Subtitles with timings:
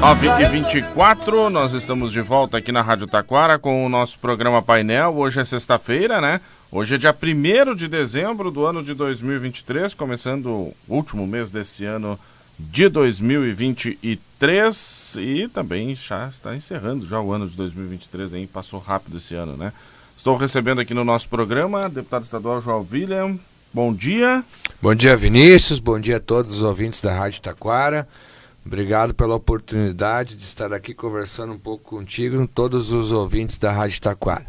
[0.00, 4.60] 9 e 24 nós estamos de volta aqui na Rádio Taquara com o nosso programa
[4.60, 5.16] Painel.
[5.16, 6.40] Hoje é sexta-feira, né?
[6.70, 11.86] Hoje é dia 1 de dezembro do ano de 2023, começando o último mês desse
[11.86, 12.18] ano
[12.58, 18.46] de 2023 e também já está encerrando já o ano de 2023, hein?
[18.52, 19.72] passou rápido esse ano, né?
[20.16, 23.36] Estou recebendo aqui no nosso programa deputado estadual João William.
[23.72, 24.44] Bom dia.
[24.80, 25.80] Bom dia, Vinícius.
[25.80, 28.06] Bom dia a todos os ouvintes da Rádio Taquara.
[28.66, 33.70] Obrigado pela oportunidade de estar aqui conversando um pouco contigo e todos os ouvintes da
[33.70, 34.44] Rádio Taquara.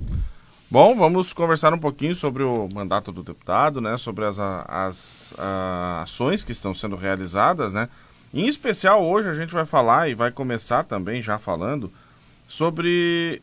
[0.72, 3.96] Bom, vamos conversar um pouquinho sobre o mandato do deputado, né?
[4.00, 7.88] Sobre as, as, as ações que estão sendo realizadas, né?
[8.34, 11.92] Em especial hoje a gente vai falar e vai começar também já falando
[12.48, 13.40] sobre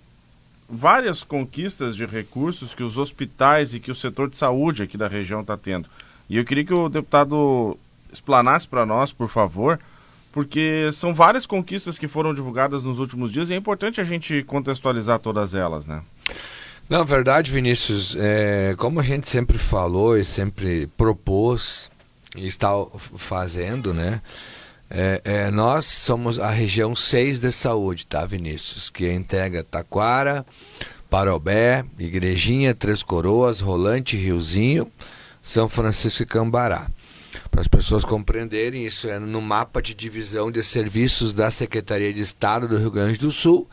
[0.68, 5.06] várias conquistas de recursos que os hospitais e que o setor de saúde aqui da
[5.06, 5.88] região está tendo.
[6.29, 7.79] E eu queria que o deputado
[8.12, 9.79] explanasse para nós, por favor,
[10.34, 14.43] porque são várias conquistas que foram divulgadas nos últimos dias e é importante a gente
[14.43, 16.02] contextualizar todas elas, né?
[16.90, 21.88] Na verdade, Vinícius, é, como a gente sempre falou e sempre propôs
[22.37, 22.71] e está
[23.16, 24.21] fazendo, né?
[24.90, 28.90] É, é, nós somos a região 6 de saúde, tá, Vinícius?
[28.90, 30.45] Que integra Taquara,
[31.09, 34.90] Parobé, Igrejinha, Três Coroas, Rolante, Riozinho,
[35.40, 36.88] São Francisco e Cambará.
[37.51, 42.21] Para as pessoas compreenderem, isso é no mapa de divisão de serviços da Secretaria de
[42.21, 43.68] Estado do Rio Grande do Sul.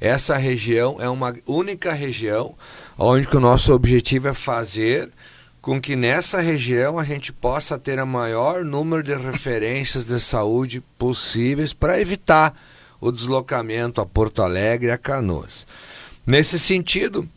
[0.00, 2.54] Essa região é uma única região
[2.98, 5.10] onde o nosso objetivo é fazer
[5.60, 10.80] com que nessa região a gente possa ter o maior número de referências de saúde
[10.96, 12.54] possíveis para evitar
[13.00, 15.66] o deslocamento a Porto Alegre e a Canoas.
[16.26, 17.28] Nesse sentido,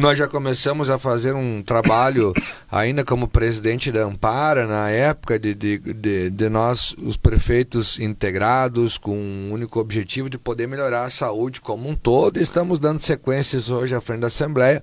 [0.00, 2.32] nós já começamos a fazer um trabalho,
[2.70, 8.98] ainda como presidente da Ampara, na época de, de, de, de, nós, os prefeitos integrados,
[8.98, 12.38] com um único objetivo de poder melhorar a saúde como um todo.
[12.38, 14.82] E estamos dando sequências hoje à frente da Assembleia,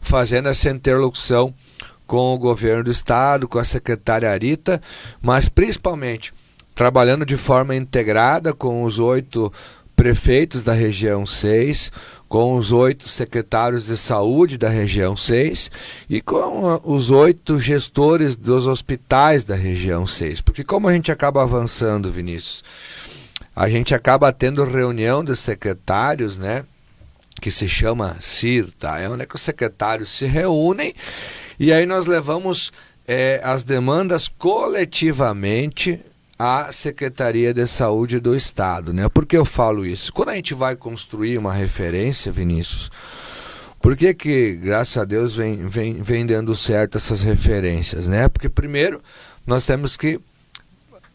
[0.00, 1.54] fazendo essa interlocução
[2.06, 4.80] com o governo do Estado, com a secretária Arita,
[5.20, 6.32] mas principalmente
[6.74, 9.52] trabalhando de forma integrada com os oito
[9.94, 11.92] prefeitos da região 6,
[12.32, 15.70] com os oito secretários de saúde da região 6
[16.08, 20.40] e com os oito gestores dos hospitais da região 6.
[20.40, 22.64] Porque como a gente acaba avançando, Vinícius,
[23.54, 26.64] a gente acaba tendo reunião dos secretários, né?
[27.38, 28.98] Que se chama CIR, tá?
[28.98, 30.94] É onde é que os secretários se reúnem
[31.60, 32.72] e aí nós levamos
[33.06, 36.00] é, as demandas coletivamente
[36.44, 38.92] à Secretaria de Saúde do Estado.
[38.92, 39.08] Né?
[39.08, 40.12] Por que eu falo isso?
[40.12, 42.90] Quando a gente vai construir uma referência, Vinícius,
[43.80, 48.08] por que, que graças a Deus, vem, vem, vem dando certo essas referências?
[48.08, 48.28] Né?
[48.28, 49.00] Porque, primeiro,
[49.46, 50.18] nós temos que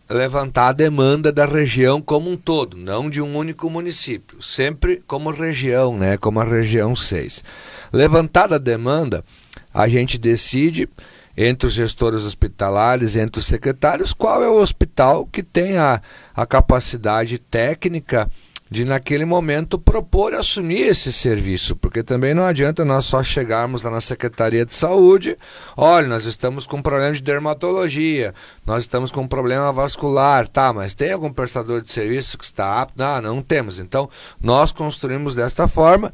[0.09, 5.29] levantar a demanda da região como um todo, não de um único município, sempre como
[5.29, 6.15] região, né?
[6.15, 7.43] como a região 6.
[7.91, 9.25] Levantada a demanda,
[9.73, 10.87] a gente decide
[11.37, 16.01] entre os gestores hospitalares, entre os secretários, qual é o hospital que tem a,
[16.35, 18.27] a capacidade técnica
[18.69, 23.91] de naquele momento propor assumir esse serviço, porque também não adianta nós só chegarmos lá
[23.91, 25.37] na Secretaria de Saúde,
[25.75, 28.33] olha, nós estamos com problema de dermatologia,
[28.65, 32.95] nós estamos com problema vascular, tá, mas tem algum prestador de serviço que está apto?
[32.97, 33.79] Não, não temos.
[33.79, 34.09] Então,
[34.41, 36.11] nós construímos desta forma,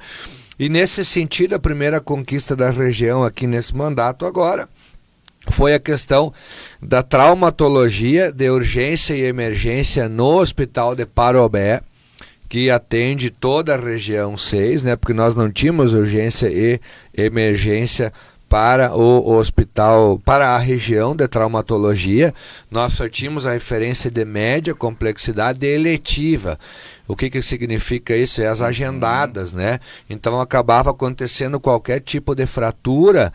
[0.60, 4.70] e nesse sentido, a primeira conquista da região aqui nesse mandato agora
[5.50, 6.34] foi a questão
[6.82, 11.82] da traumatologia de urgência e emergência no Hospital de Parobé,
[12.48, 16.80] que atende toda a região 6, né, porque nós não tínhamos urgência e
[17.16, 18.14] emergência
[18.48, 22.32] para o hospital, para a região de traumatologia,
[22.70, 26.60] nós só tínhamos a referência de média complexidade eletiva.
[27.08, 28.44] O que, que significa isso?
[28.44, 29.80] É as agendadas, né?
[30.08, 33.34] Então acabava acontecendo qualquer tipo de fratura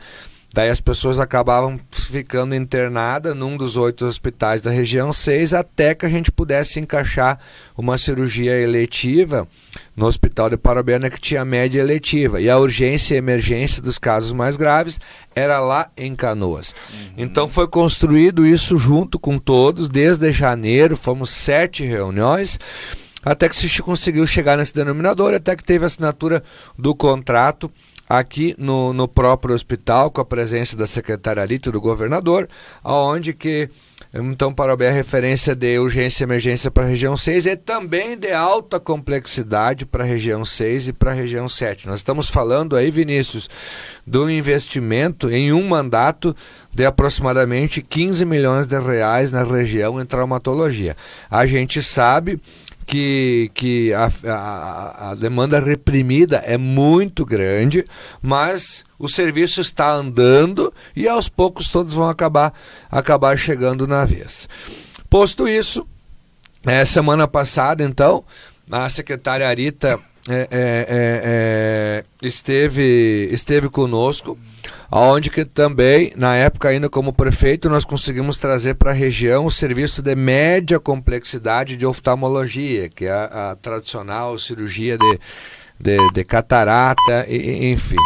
[0.53, 1.79] Daí as pessoas acabavam
[2.11, 7.39] ficando internadas num dos oito hospitais da região 6 até que a gente pudesse encaixar
[7.77, 9.47] uma cirurgia eletiva
[9.97, 12.41] no hospital de Parabena que tinha média eletiva.
[12.41, 14.99] E a urgência e emergência dos casos mais graves
[15.35, 16.75] era lá em Canoas.
[16.93, 17.13] Uhum.
[17.19, 22.59] Então foi construído isso junto com todos, desde janeiro, fomos sete reuniões
[23.25, 26.43] até que se conseguiu chegar nesse denominador, até que teve a assinatura
[26.79, 27.71] do contrato
[28.09, 32.49] aqui no, no próprio hospital, com a presença da secretária Alito do governador,
[32.83, 33.69] aonde que
[34.15, 38.33] então para a referência de urgência e emergência para a região 6 e também de
[38.33, 41.87] alta complexidade para a região 6 e para a região 7.
[41.87, 43.51] Nós estamos falando aí, Vinícius,
[44.07, 46.35] do investimento em um mandato
[46.73, 50.97] de aproximadamente 15 milhões de reais na região em traumatologia.
[51.31, 52.41] A gente sabe
[52.89, 57.85] que, que a, a, a, demanda reprimida é muito grande,
[58.23, 62.51] mas o serviço está andando e aos poucos todos vão acabar,
[62.91, 64.49] acabar chegando na vez.
[65.11, 65.87] Posto isso,
[66.65, 68.25] é, semana passada, então,
[68.71, 74.39] a secretária Arita é, é, é, é esteve, esteve conosco
[74.91, 79.51] onde que também, na época ainda como prefeito, nós conseguimos trazer para a região o
[79.51, 85.21] serviço de média complexidade de oftalmologia, que é a, a tradicional cirurgia de,
[85.79, 87.97] de, de catarata, enfim.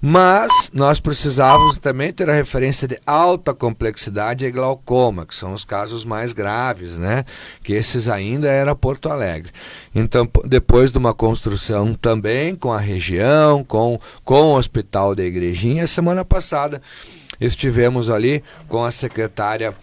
[0.00, 5.64] Mas nós precisávamos também ter a referência de alta complexidade e glaucoma, que são os
[5.64, 7.24] casos mais graves, né?
[7.62, 9.52] Que esses ainda era Porto Alegre.
[9.94, 15.86] Então, depois de uma construção também com a região, com, com o Hospital da Igrejinha,
[15.86, 16.80] semana passada
[17.38, 19.74] estivemos ali com a secretária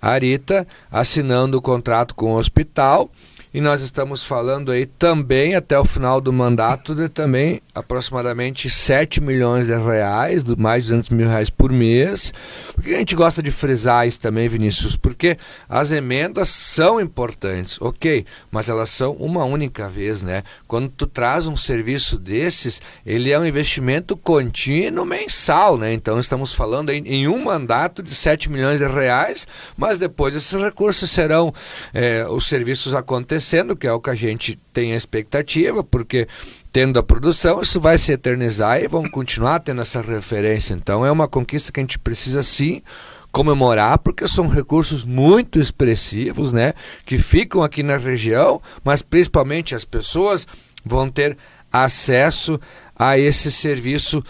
[0.00, 3.10] Arita assinando o contrato com o hospital
[3.56, 9.18] e nós estamos falando aí também até o final do mandato de também aproximadamente 7
[9.22, 12.34] milhões de reais, mais de 200 mil reais por mês.
[12.74, 14.94] Por que a gente gosta de frisar isso também, Vinícius?
[14.94, 15.38] Porque
[15.70, 20.42] as emendas são importantes, ok, mas elas são uma única vez, né?
[20.68, 25.94] Quando tu traz um serviço desses, ele é um investimento contínuo mensal, né?
[25.94, 29.46] Então estamos falando em, em um mandato de 7 milhões de reais,
[29.78, 31.54] mas depois esses recursos serão,
[31.94, 36.26] é, os serviços acontecendo acontecendo, que é o que a gente tem a expectativa, porque
[36.72, 40.74] tendo a produção, isso vai se eternizar e vão continuar tendo essa referência.
[40.74, 42.82] Então é uma conquista que a gente precisa sim
[43.30, 46.72] comemorar, porque são recursos muito expressivos, né,
[47.04, 50.46] que ficam aqui na região, mas principalmente as pessoas
[50.84, 51.36] vão ter
[51.70, 52.58] acesso
[52.98, 54.22] a esse serviço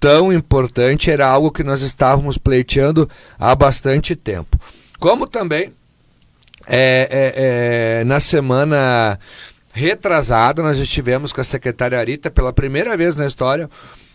[0.00, 4.58] tão importante, era algo que nós estávamos pleiteando há bastante tempo.
[4.98, 5.72] Como também
[6.66, 9.18] é, é, é, na semana
[9.72, 13.68] retrasada, nós estivemos com a secretária Arita pela primeira vez na história.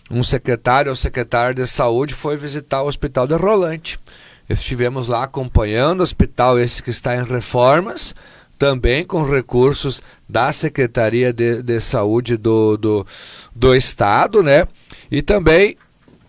[0.10, 4.00] Um secretário ou secretário de saúde foi visitar o hospital de Rolante.
[4.50, 8.16] Estivemos lá acompanhando o hospital, esse que está em reformas,
[8.57, 13.07] também com recursos da Secretaria de, de Saúde do, do,
[13.56, 14.68] do Estado, né?
[15.12, 15.78] E também,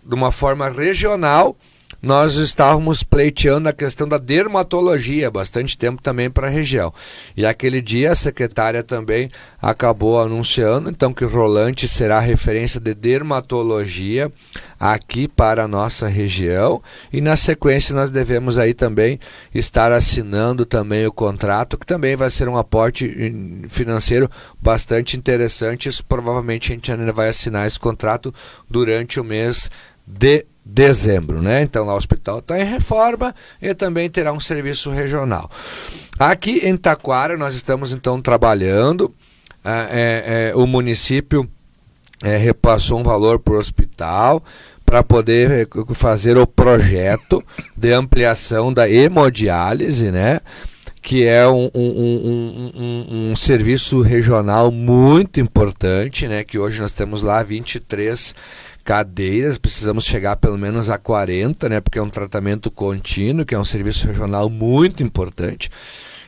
[0.04, 1.56] de uma forma regional,
[2.02, 6.92] nós estávamos pleiteando a questão da dermatologia bastante tempo também para a região.
[7.36, 9.30] E aquele dia a secretária também
[9.60, 14.32] acabou anunciando então que o Rolante será referência de dermatologia
[14.78, 16.82] aqui para a nossa região
[17.12, 19.20] e na sequência nós devemos aí também
[19.54, 23.34] estar assinando também o contrato que também vai ser um aporte
[23.68, 24.30] financeiro
[24.60, 25.88] bastante interessante.
[25.88, 28.32] Isso provavelmente a gente ainda vai assinar esse contrato
[28.68, 29.70] durante o mês
[30.06, 31.62] de dezembro, né?
[31.62, 35.50] Então lá o hospital está em reforma e também terá um serviço regional.
[36.18, 39.12] Aqui em Taquara nós estamos então trabalhando.
[39.64, 41.48] É, é, o município
[42.22, 44.42] é, repassou um valor para o hospital
[44.84, 47.44] para poder é, fazer o projeto
[47.76, 50.40] de ampliação da hemodiálise, né?
[51.02, 56.44] que é um, um, um, um, um serviço regional muito importante, né?
[56.44, 58.34] que hoje nós temos lá 23
[58.90, 63.58] cadeiras, precisamos chegar pelo menos a 40, né, porque é um tratamento contínuo, que é
[63.58, 65.70] um serviço regional muito importante.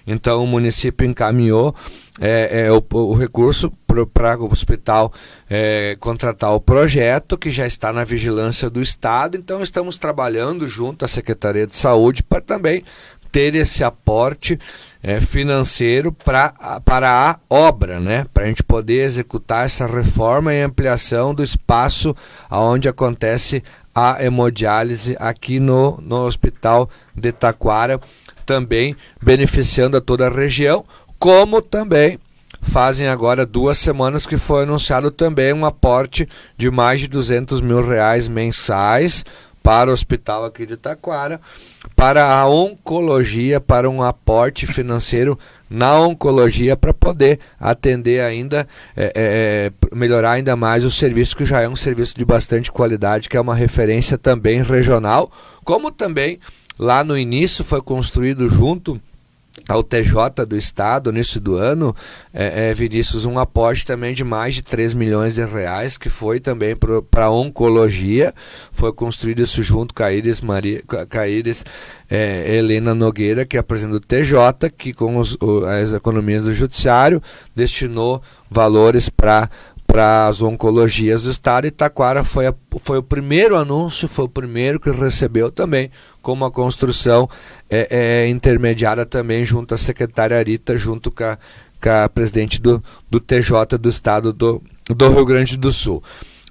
[0.07, 1.75] Então o município encaminhou
[2.21, 3.69] é, é, o, o, recurso
[4.15, 5.13] para o hospital
[5.51, 9.37] é, contratar o projeto, que já está na vigilância do Estado.
[9.37, 12.85] Então estamos trabalhando junto à Secretaria de Saúde para também
[13.33, 14.57] ter esse aporte
[15.03, 16.53] é, financeiro pra,
[16.85, 18.25] para a obra, né?
[18.33, 22.15] para a gente poder executar essa reforma e ampliação do espaço
[22.51, 23.63] onde acontece
[23.95, 28.01] a hemodiálise aqui no, no Hospital de Taquara,
[28.47, 30.85] também beneficiando a toda a região,
[31.19, 32.19] como também
[32.63, 37.85] fazem agora duas semanas que foi anunciado também um aporte de mais de 200 mil
[37.87, 39.25] reais mensais
[39.63, 41.41] para o hospital aqui de Taquara,
[41.95, 45.39] para a oncologia, para um aporte financeiro
[45.71, 48.67] na oncologia para poder atender ainda,
[48.97, 53.29] é, é, melhorar ainda mais o serviço, que já é um serviço de bastante qualidade,
[53.29, 55.31] que é uma referência também regional,
[55.65, 56.39] como também
[56.79, 59.01] lá no início foi construído junto
[59.69, 61.95] ao TJ do Estado, no início do ano,
[62.33, 66.41] é, é, Vinícius, um aporte também de mais de 3 milhões de reais, que foi
[66.41, 66.75] também
[67.11, 68.35] para oncologia.
[68.73, 71.65] Foi construído isso junto com a Iris, Maria, com a Iris
[72.11, 76.43] é, Helena Nogueira, que é a presidente do TJ, que com os, o, as economias
[76.43, 77.23] do Judiciário
[77.55, 79.49] destinou valores para
[79.93, 81.67] para as oncologias do estado.
[81.67, 85.91] E Taquara foi, a, foi o primeiro anúncio, foi o primeiro que recebeu também
[86.23, 87.29] com uma construção
[87.69, 91.37] é, é, intermediária também junto à secretária Arita, junto com a,
[91.83, 96.03] com a presidente do, do TJ do Estado do, do Rio Grande do Sul.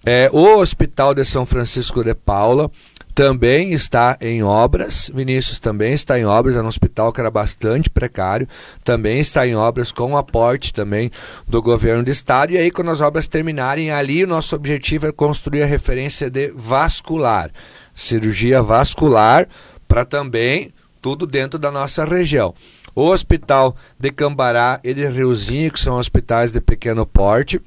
[0.06, 2.70] É, o Hospital de São Francisco de Paula
[3.14, 5.12] também está em obras.
[5.14, 8.48] Vinícius também está em obras, é um hospital que era bastante precário,
[8.84, 11.12] também está em obras com aporte também
[11.48, 12.54] do governo do estado.
[12.54, 16.52] E aí, quando as obras terminarem, ali o nosso objetivo é construir a referência de
[16.56, 17.52] vascular,
[17.94, 19.48] cirurgia vascular,
[19.88, 22.54] para também tudo dentro da nossa região.
[22.94, 27.62] O Hospital de Cambará e de Riozinho, que são hospitais de pequeno porte,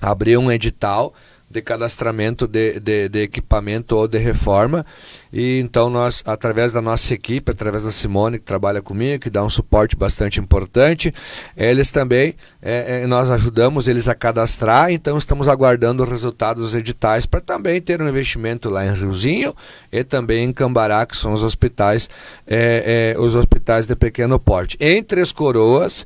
[0.00, 1.12] abriu um edital
[1.54, 4.84] de cadastramento de, de, de, equipamento ou de reforma.
[5.32, 9.44] E então nós, através da nossa equipe, através da Simone, que trabalha comigo, que dá
[9.44, 11.14] um suporte bastante importante,
[11.56, 16.74] eles também, é, é, nós ajudamos eles a cadastrar, então estamos aguardando os resultados dos
[16.74, 19.54] editais para também ter um investimento lá em Riozinho
[19.92, 22.10] e também em Cambará, que são os hospitais,
[22.46, 24.76] é, é os hospitais de pequeno porte.
[24.80, 26.04] Em Três Coroas,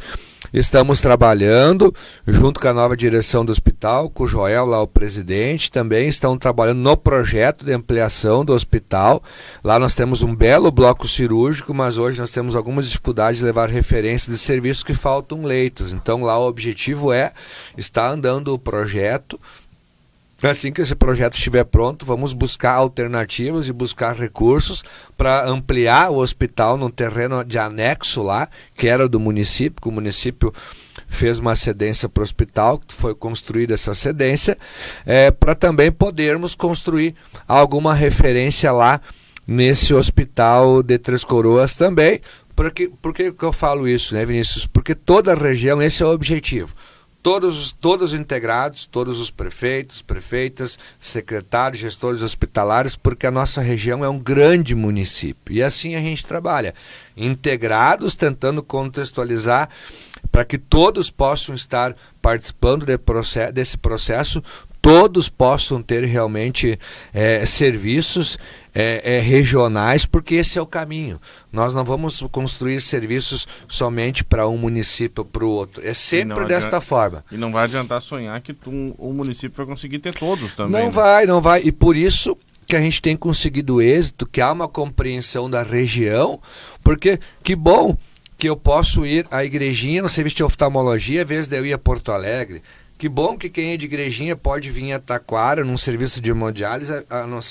[0.52, 1.94] Estamos trabalhando
[2.26, 6.38] junto com a nova direção do hospital, com o Joel, lá o presidente, também estão
[6.38, 9.22] trabalhando no projeto de ampliação do hospital.
[9.62, 13.68] Lá nós temos um belo bloco cirúrgico, mas hoje nós temos algumas dificuldades de levar
[13.68, 15.92] referência de serviços que faltam leitos.
[15.92, 17.32] Então lá o objetivo é
[17.76, 19.38] estar andando o projeto
[20.42, 24.84] Assim que esse projeto estiver pronto, vamos buscar alternativas e buscar recursos
[25.16, 29.92] para ampliar o hospital num terreno de anexo lá, que era do município, que o
[29.92, 30.52] município
[31.08, 34.56] fez uma cedência para o hospital, foi construída essa cedência,
[35.04, 37.16] é, para também podermos construir
[37.48, 39.00] alguma referência lá
[39.44, 42.20] nesse hospital de Três Coroas também.
[42.54, 44.66] Por que, por que eu falo isso, né, Vinícius?
[44.66, 46.72] Porque toda a região, esse é o objetivo
[47.28, 54.08] todos, todos integrados, todos os prefeitos, prefeitas, secretários, gestores hospitalares, porque a nossa região é
[54.08, 55.54] um grande município.
[55.54, 56.74] E assim a gente trabalha,
[57.14, 59.68] integrados, tentando contextualizar
[60.32, 64.42] para que todos possam estar participando de processo, desse processo,
[64.88, 66.78] todos possam ter realmente
[67.12, 68.38] é, serviços
[68.74, 71.20] é, é, regionais, porque esse é o caminho.
[71.52, 75.86] Nós não vamos construir serviços somente para um município ou para o outro.
[75.86, 77.24] É sempre desta adianta, forma.
[77.30, 80.80] E não vai adiantar sonhar que tu, o município vai conseguir ter todos também.
[80.80, 80.90] Não né?
[80.90, 81.60] vai, não vai.
[81.62, 82.34] E por isso
[82.66, 86.40] que a gente tem conseguido êxito, que há uma compreensão da região,
[86.82, 87.94] porque que bom
[88.38, 91.78] que eu posso ir à igrejinha no serviço de oftalmologia, às vezes eu ir a
[91.78, 92.62] Porto Alegre,
[92.98, 96.92] que bom que quem é de igrejinha pode vir a Taquara num serviço de hemodiálise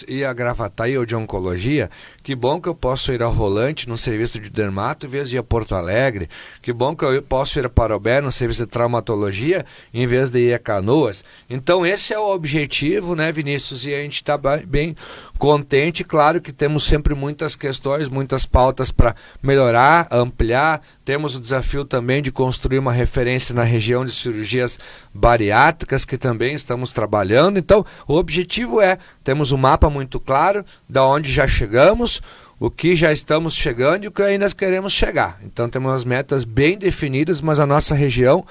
[0.06, 1.89] e a Gravataí ou de oncologia.
[2.27, 5.38] Que bom que eu posso ir ao Rolante num serviço de dermato em vez de
[5.38, 6.27] ir a Porto Alegre.
[6.62, 10.50] Que bom que eu posso ir a Parobé num serviço de traumatologia em vez de
[10.50, 11.24] ir a Canoas.
[11.50, 13.86] Então esse é o objetivo, né, Vinícius?
[13.86, 14.93] E a gente está bem
[15.38, 16.03] contente.
[16.03, 20.81] Claro que temos sempre muitas questões, muitas pautas para melhorar, ampliar.
[21.05, 24.77] Temos o desafio também de construir uma referência na região de cirurgias
[25.13, 27.57] bariátricas, que também estamos trabalhando.
[27.57, 32.22] Então, o objetivo é: temos um mapa muito claro da onde já chegamos,
[32.57, 35.38] o que já estamos chegando e o que ainda queremos chegar.
[35.43, 38.46] Então temos as metas bem definidas, mas a nossa região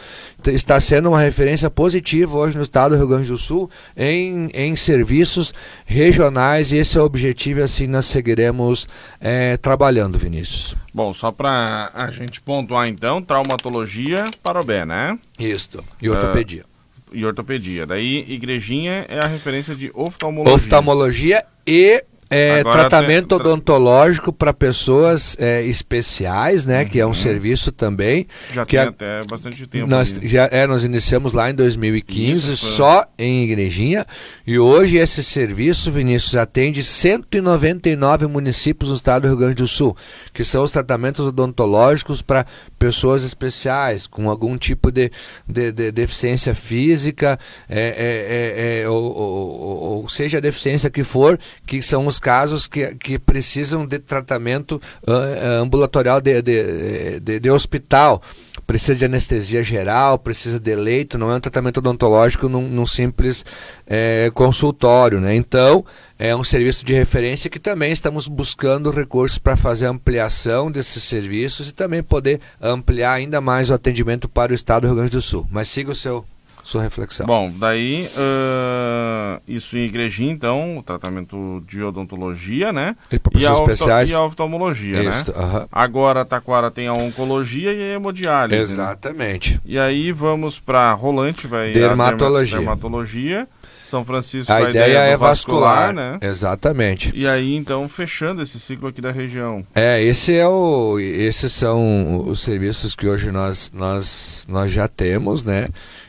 [0.44, 4.76] está sendo uma referência positiva hoje no estado do Rio Grande do Sul em, em
[4.76, 5.54] serviços
[5.86, 8.86] regionais e esse é o objetivo e assim nós seguiremos
[9.18, 10.76] é, trabalhando, Vinícius.
[10.92, 15.18] Bom, só para a gente pontuar então, traumatologia para o B, né?
[15.38, 16.64] Isso, e ortopedia.
[16.64, 16.75] Uh,
[17.12, 17.86] e ortopedia.
[17.86, 20.54] Daí, igrejinha é a referência de oftalmologia.
[20.54, 23.38] Oftalmologia e é, tratamento tem...
[23.38, 26.82] odontológico para pessoas é, especiais, né?
[26.82, 26.88] Uhum.
[26.88, 28.26] Que é um serviço também.
[28.52, 28.88] Já que tem a...
[28.88, 29.86] até bastante tempo.
[29.86, 34.04] Nós, já, é, nós iniciamos lá em 2015, Isso, só em Igrejinha.
[34.46, 39.96] E hoje esse serviço, Vinícius, atende 199 municípios no estado do Rio Grande do Sul,
[40.32, 42.46] que são os tratamentos odontológicos para
[42.78, 45.10] pessoas especiais, com algum tipo de,
[45.46, 51.04] de, de deficiência física, é, é, é, é ou, ou, ou, seja a deficiência que
[51.04, 57.40] for, que são os casos que, que precisam de tratamento uh, ambulatorial de, de, de,
[57.40, 58.22] de hospital
[58.66, 63.44] precisa de anestesia geral, precisa de leito, não é um tratamento odontológico num, num simples
[63.86, 65.20] é, consultório.
[65.20, 65.36] Né?
[65.36, 65.84] Então,
[66.18, 71.70] é um serviço de referência que também estamos buscando recursos para fazer ampliação desses serviços
[71.70, 75.22] e também poder ampliar ainda mais o atendimento para o estado do Rio Grande do
[75.22, 75.46] Sul.
[75.50, 76.24] Mas siga o seu
[76.66, 77.26] sua reflexão.
[77.26, 82.96] Bom, daí uh, isso em igrejinha, então, o tratamento de odontologia, né?
[83.10, 84.10] E, e, a, especiais.
[84.10, 85.38] e a oftalmologia, isso, né?
[85.38, 85.68] Uh -huh.
[85.70, 88.76] Agora Taquara tem a oncologia e a hemodiálise.
[88.76, 88.82] Né?
[88.82, 89.54] Exatamente.
[89.54, 89.60] Né?
[89.64, 92.58] E aí vamos para rolante, vai dermatologia.
[92.58, 93.48] Dermatologia.
[93.86, 96.18] São Francisco a, a ideia, ideia, é vascular, vascular, né?
[96.20, 97.12] Exatamente.
[97.14, 99.64] E aí então fechando esse ciclo aqui da região.
[99.72, 105.44] É, esse é o esses são os serviços que hoje nós nós nós já temos,
[105.44, 105.68] né?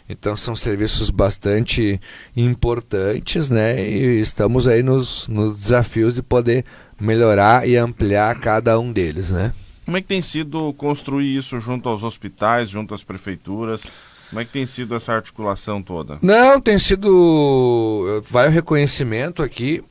[0.09, 1.99] Então são serviços bastante
[2.35, 3.79] importantes, né?
[3.81, 6.63] E estamos aí nos, nos desafios de poder
[6.99, 9.53] melhorar e ampliar cada um deles, né?
[9.85, 13.83] Como é que tem sido construir isso junto aos hospitais, junto às prefeituras?
[14.29, 16.19] Como é que tem sido essa articulação toda?
[16.21, 18.21] Não, tem sido.
[18.29, 19.81] Vai o reconhecimento aqui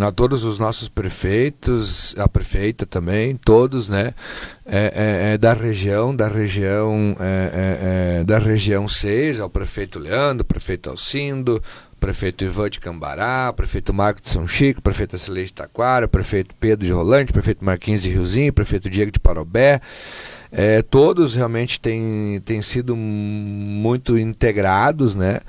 [0.00, 4.12] a todos os nossos prefeitos, a prefeita também, todos, né,
[4.66, 10.44] é, é, é da região, da região, é, é, da região 6, ao prefeito Leandro,
[10.44, 11.62] prefeito Alcindo,
[12.00, 16.86] prefeito Ivan de Cambará, prefeito Marco de São Chico, prefeito Celeste de Taquara, prefeito Pedro
[16.86, 19.80] de Rolante, prefeito Marquinhos de Riozinho, prefeito Diego de Parobé,
[20.56, 25.40] é, todos realmente têm, têm sido muito integrados, né?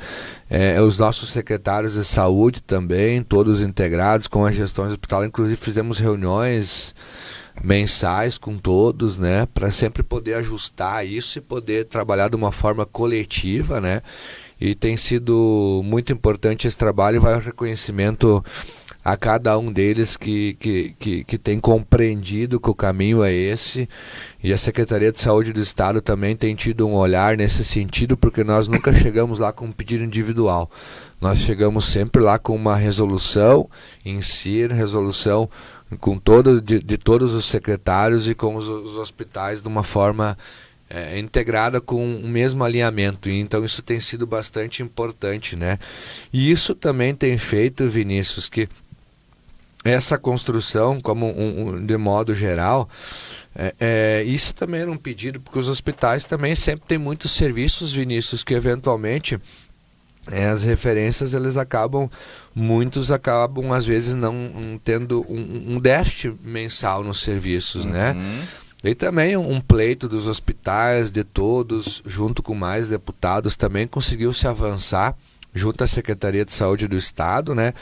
[0.50, 5.24] É, os nossos secretários de saúde também, todos integrados com a gestão hospital.
[5.24, 6.96] Inclusive fizemos reuniões
[7.64, 9.48] mensais com todos, né?
[9.54, 14.02] Para sempre poder ajustar isso e poder trabalhar de uma forma coletiva, né?
[14.60, 18.44] E tem sido muito importante esse trabalho vai o reconhecimento
[19.06, 23.88] a cada um deles que, que, que, que, tem compreendido que o caminho é esse.
[24.44, 28.44] E a Secretaria de Saúde do Estado também tem tido um olhar nesse sentido, porque
[28.44, 30.72] nós nunca chegamos lá com um pedido individual.
[31.22, 33.70] Nós chegamos sempre lá com uma resolução
[34.04, 35.48] em si, resolução
[36.00, 40.38] com todo, de, de todos os secretários e com os, os hospitais de uma forma
[40.90, 43.30] é, integrada com o mesmo alinhamento.
[43.30, 45.80] Então isso tem sido bastante importante, né?
[46.32, 48.68] E isso também tem feito, Vinícius, que
[49.84, 52.90] essa construção, como um, um, de modo geral,
[53.56, 57.94] é, é, isso também era um pedido, porque os hospitais também sempre têm muitos serviços,
[57.94, 59.40] Vinícius, que eventualmente
[60.32, 62.10] é, as referências eles acabam,
[62.56, 68.14] muitos acabam às vezes não tendo um, um déficit mensal nos serviços, né?
[68.14, 68.20] uhum.
[68.20, 68.48] né?
[68.84, 74.48] E também um pleito dos hospitais, de todos, junto com mais deputados, também conseguiu se
[74.48, 75.16] avançar
[75.56, 77.74] junto à Secretaria de Saúde do Estado, né,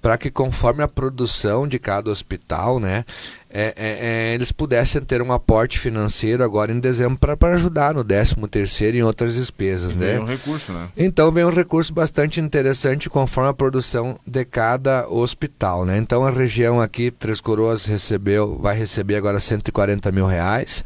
[0.00, 3.04] para que conforme a produção de cada hospital, né,
[3.50, 3.98] é, é,
[4.30, 8.96] é, eles pudessem ter um aporte financeiro agora em dezembro para ajudar no 13 terceiro
[8.96, 10.12] e em outras despesas, e né?
[10.12, 10.88] Vem um recurso, né?
[10.96, 15.96] Então vem um recurso bastante interessante conforme a produção de cada hospital, né?
[15.96, 20.84] Então a região aqui Três Coroas recebeu, vai receber agora 140 mil reais.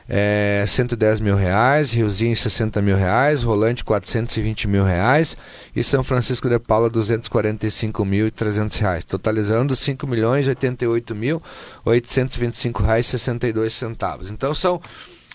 [0.08, 5.36] é, 110 mil reais, Riozinho 60 mil reais, Rolante 420 mil reais
[5.76, 11.42] e São Francisco de Paula 245 mil e 300 reais, totalizando 5 milhões 88 mil
[11.84, 14.30] 825 reais 62 centavos.
[14.30, 14.80] Então são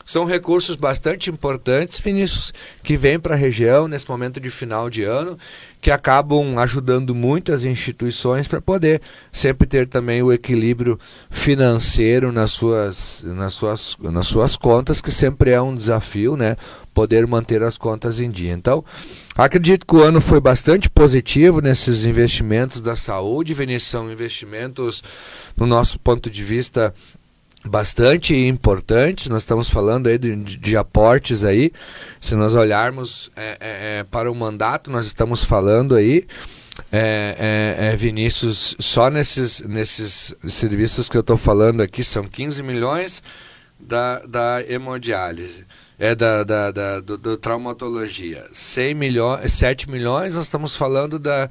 [0.05, 5.03] são recursos bastante importantes, Vinícius, que vêm para a região nesse momento de final de
[5.03, 5.37] ano,
[5.81, 10.97] que acabam ajudando muito as instituições para poder sempre ter também o equilíbrio
[11.29, 16.55] financeiro nas suas, nas, suas, nas suas contas, que sempre é um desafio, né?
[16.93, 18.53] Poder manter as contas em dia.
[18.53, 18.83] Então,
[19.35, 25.03] acredito que o ano foi bastante positivo nesses investimentos da saúde, Vinícius, são investimentos,
[25.57, 26.93] no nosso ponto de vista,
[27.65, 29.29] bastante importantes.
[29.29, 31.71] Nós estamos falando aí de, de aportes aí.
[32.19, 36.25] Se nós olharmos é, é, é, para o mandato, nós estamos falando aí.
[36.91, 42.63] É, é, é Vinícius, só nesses, nesses serviços que eu estou falando aqui, são 15
[42.63, 43.21] milhões
[43.79, 45.65] da, da hemodiálise,
[45.99, 48.43] é da, da, da do, do, traumatologia.
[48.51, 51.47] 100 milhões, 7 milhões, nós estamos falando da,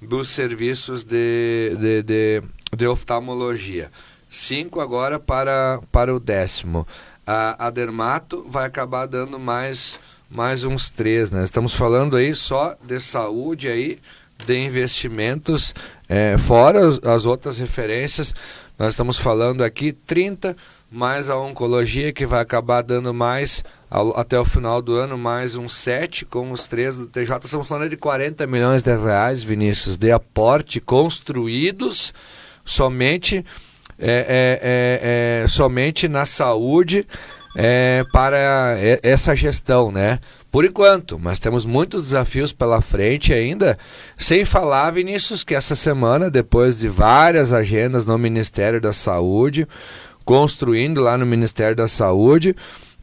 [0.00, 2.42] dos serviços de, de, de,
[2.76, 3.90] de oftalmologia.
[4.30, 6.86] 5 agora para, para o décimo.
[7.26, 9.98] A, a Dermato vai acabar dando mais,
[10.30, 11.42] mais uns três, né?
[11.42, 13.98] Estamos falando aí só de saúde aí,
[14.46, 15.74] de investimentos,
[16.08, 18.34] é, fora as, as outras referências,
[18.78, 20.56] nós estamos falando aqui 30,
[20.90, 25.54] mais a oncologia que vai acabar dando mais ao, até o final do ano, mais
[25.54, 27.40] uns 7 com os três do TJ.
[27.44, 32.14] Estamos falando de 40 milhões de reais, Vinícius, de aporte construídos
[32.64, 33.44] somente
[34.00, 37.06] é, é, é, é, somente na saúde
[37.56, 40.18] é, para essa gestão, né?
[40.50, 43.78] Por enquanto, mas temos muitos desafios pela frente ainda,
[44.18, 49.68] sem falar, Vinícius, que essa semana, depois de várias agendas no Ministério da Saúde,
[50.24, 52.56] construindo lá no Ministério da Saúde,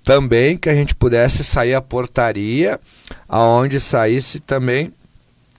[0.04, 2.80] também que a gente pudesse sair a portaria,
[3.30, 4.92] aonde saísse também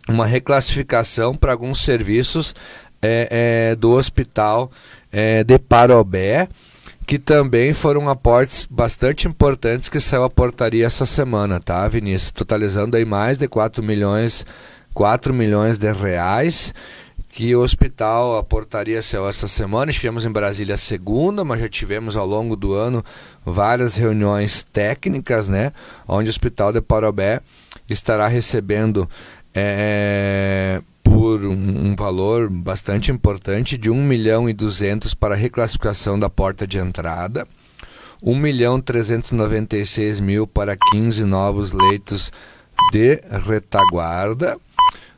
[0.09, 2.55] uma reclassificação para alguns serviços
[3.03, 4.71] é, é, do hospital
[5.13, 6.49] é, de Parobé,
[7.07, 12.33] que também foram aportes bastante importantes que saiu a portaria essa semana, tá, Vinícius?
[12.33, 14.45] Totalizando aí mais de 4 milhões,
[14.93, 16.75] 4 milhões de reais
[17.39, 22.17] que o hospital, a portaria saiu essa semana, estivemos em Brasília segunda, mas já tivemos
[22.17, 23.05] ao longo do ano
[23.45, 25.73] várias reuniões técnicas, né,
[26.09, 27.41] onde o Hospital de Parobé
[27.89, 29.09] estará recebendo
[29.55, 30.81] é,
[31.19, 36.65] por um, um, valor bastante importante de 1 milhão e 200 para reclassificação da porta
[36.65, 37.45] de entrada,
[38.23, 42.31] 1 milhão 396 mil para 15 novos leitos
[42.93, 44.57] de retaguarda,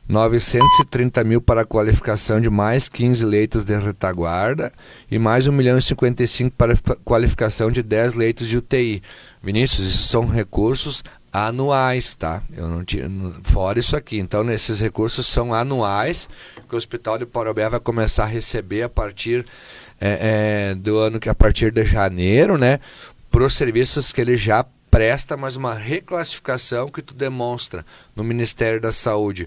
[0.08, 4.72] 930 mil para a qualificação de mais 15 leitos de retaguarda
[5.10, 9.02] e mais 1 milhão e 55 para a qualificação de 10 leitos de UTI.
[9.42, 12.42] Vinícius, isso são recursos anuais, tá?
[12.56, 13.08] Eu não tinha
[13.42, 14.18] fora isso aqui.
[14.18, 16.28] Então, esses recursos são anuais
[16.68, 19.44] que o Hospital de Porobé vai começar a receber a partir
[20.00, 22.80] é, é, do ano que a partir de janeiro, né?
[23.30, 27.84] Para os serviços que ele já presta, mas uma reclassificação que tu demonstra
[28.16, 29.46] no Ministério da Saúde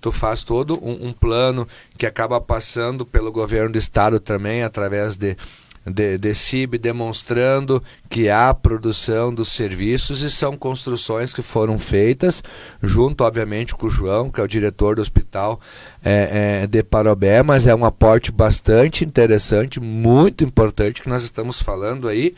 [0.00, 1.66] tu faz todo um, um, plano
[1.98, 5.36] que acaba passando pelo governo do estado também através de
[5.86, 12.42] de, de CIB demonstrando que há produção dos serviços e são construções que foram feitas
[12.82, 15.60] junto, obviamente, com o João, que é o diretor do hospital
[16.04, 21.62] é, é, de Parobé, mas é um aporte bastante interessante, muito importante, que nós estamos
[21.62, 22.34] falando aí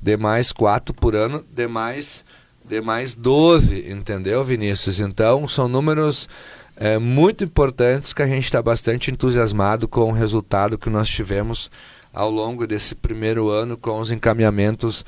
[0.00, 2.24] de mais quatro por ano, de mais,
[2.64, 5.00] de mais 12, entendeu, Vinícius?
[5.00, 6.28] Então, são números
[6.76, 11.70] é, muito importantes que a gente está bastante entusiasmado com o resultado que nós tivemos
[12.16, 15.04] ao longo desse primeiro ano com os encaminhamentos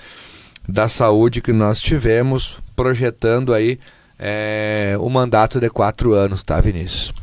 [0.68, 3.78] da saúde que nós tivemos, projetando aí
[4.18, 7.14] é, o mandato de quatro anos, tá, Vinícius?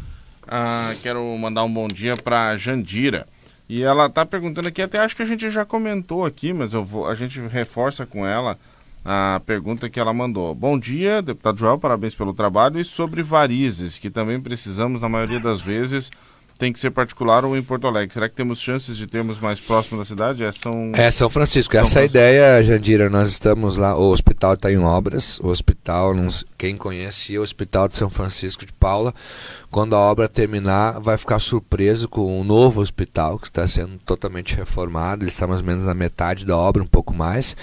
[0.47, 3.27] Ah, quero mandar um bom dia para Jandira.
[3.69, 6.83] E ela está perguntando aqui, até acho que a gente já comentou aqui, mas eu
[6.83, 8.57] vou, a gente reforça com ela
[9.03, 10.55] a pergunta que ela mandou.
[10.55, 12.79] Bom dia, deputado Joel, parabéns pelo trabalho.
[12.79, 16.11] E sobre varizes, que também precisamos, na maioria das vezes,
[16.57, 18.13] tem que ser particular ou em Porto Alegre.
[18.13, 20.43] Será que temos chances de termos mais próximo da cidade?
[20.43, 21.73] É São, é São Francisco.
[21.73, 22.17] São Essa Francisco.
[22.17, 23.09] é a ideia, Jandira.
[23.09, 25.39] Nós estamos lá, o hospital está em obras.
[25.39, 26.13] O hospital,
[26.57, 29.13] quem conhece o Hospital de São Francisco de Paula,
[29.75, 33.97] quando a obra terminar, vai ficar surpreso com o um novo hospital que está sendo
[34.05, 35.23] totalmente reformado.
[35.23, 37.57] Ele está mais ou menos na metade da obra, um pouco mais.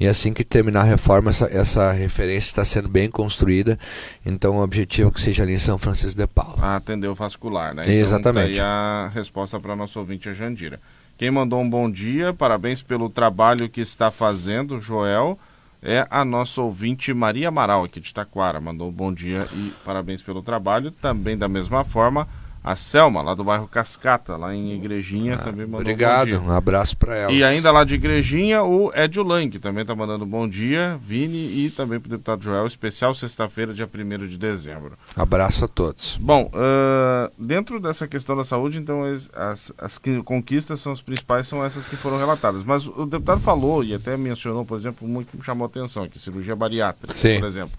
[0.00, 3.78] E assim que terminar a reforma, essa, essa referência está sendo bem construída.
[4.24, 6.56] Então o objetivo é que seja ali em São Francisco de Paula.
[6.58, 7.82] Ah, atender o vascular, né?
[7.82, 8.56] Então, Exatamente.
[8.56, 10.80] Tá aí a resposta para nosso ouvinte, a Jandira.
[11.18, 15.38] Quem mandou um bom dia, parabéns pelo trabalho que está fazendo, Joel
[15.82, 18.60] é a nossa ouvinte Maria Amaral, aqui de Taquara.
[18.60, 20.90] Mandou um bom dia e parabéns pelo trabalho.
[20.90, 22.26] Também da mesma forma,
[22.68, 26.40] a Selma, lá do bairro Cascata, lá em Igrejinha, ah, também mandou obrigado, um bom
[26.40, 26.50] dia.
[26.50, 27.32] um abraço para ela.
[27.32, 31.64] E ainda lá de Igrejinha, o Edio Lang também está mandando um bom dia, Vini
[31.64, 34.98] e também para o deputado Joel, especial sexta-feira, dia 1 de dezembro.
[35.16, 36.18] Abraço a todos.
[36.20, 41.48] Bom, uh, dentro dessa questão da saúde, então, as, as, as conquistas são as principais,
[41.48, 42.62] são essas que foram relatadas.
[42.62, 46.02] Mas o deputado falou e até mencionou, por exemplo, muito que me chamou a atenção
[46.02, 47.40] aqui, cirurgia bariátrica, Sim.
[47.40, 47.78] por exemplo.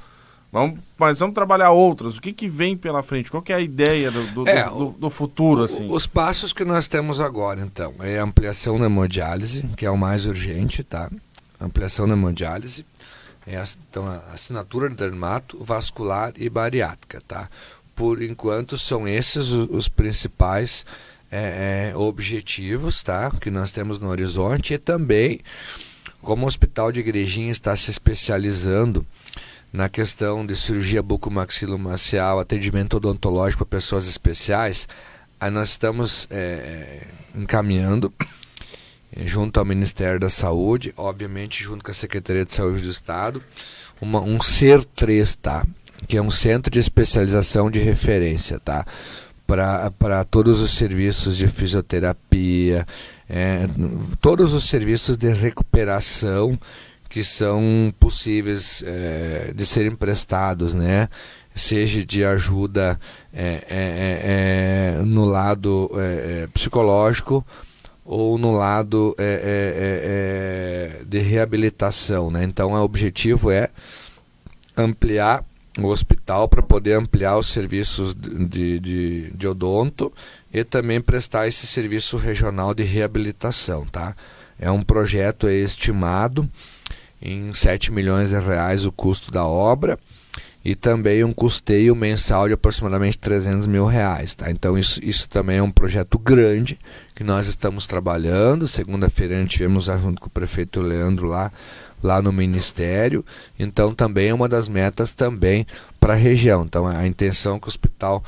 [0.52, 2.18] Vamos, mas vamos trabalhar outras.
[2.18, 3.30] O que, que vem pela frente?
[3.30, 5.64] Qual é a ideia do, do, é, do, do futuro?
[5.64, 5.88] assim?
[5.90, 9.98] Os passos que nós temos agora, então, é a ampliação da hemodiálise, que é o
[9.98, 11.10] mais urgente, tá?
[11.62, 12.84] Ampliação da hemodiálise.
[13.46, 17.48] É a, então, a assinatura de dermato, vascular e bariátrica, tá?
[17.96, 20.84] Por enquanto, são esses os, os principais
[21.32, 23.30] é, é, objetivos, tá?
[23.40, 25.42] Que nós temos no horizonte e também,
[26.24, 29.06] como o Hospital de Igrejinha está se especializando
[29.72, 34.88] na questão de cirurgia bucomaxilomacial, atendimento odontológico para pessoas especiais,
[35.40, 37.06] aí nós estamos é,
[37.36, 38.12] encaminhando
[39.26, 43.44] junto ao Ministério da Saúde, obviamente junto com a Secretaria de Saúde do Estado,
[44.02, 45.66] uma, um CER 3, tá?
[46.08, 48.86] que é um centro de especialização de referência, tá?
[49.46, 52.86] para todos os serviços de fisioterapia,
[53.28, 53.68] é,
[54.22, 56.58] todos os serviços de recuperação
[57.10, 61.10] que são possíveis é, de serem prestados, né?
[61.56, 62.98] seja de ajuda
[63.34, 65.92] é, no lado
[66.54, 67.46] psicológico
[68.06, 69.14] ou no lado
[71.06, 72.32] de reabilitação.
[72.32, 72.46] Né?
[72.46, 73.70] Então, o objetivo é
[74.78, 75.44] ampliar
[75.78, 80.14] o hospital para poder ampliar os serviços de, de, de odonto
[80.54, 83.86] e também prestar esse serviço regional de reabilitação.
[83.86, 84.16] Tá?
[84.60, 86.50] É um projeto estimado
[87.22, 90.00] em 7 milhões de reais o custo da obra
[90.64, 94.36] e também um custeio mensal de aproximadamente 300 mil reais.
[94.36, 94.52] Tá?
[94.52, 96.78] Então isso, isso também é um projeto grande
[97.16, 98.68] que nós estamos trabalhando.
[98.68, 101.52] Segunda-feira a gente tivemos junto com o prefeito Leandro lá,
[102.04, 103.24] lá no Ministério.
[103.58, 105.66] Então também é uma das metas também
[106.00, 106.64] para a região.
[106.64, 108.24] Então a intenção é que o hospital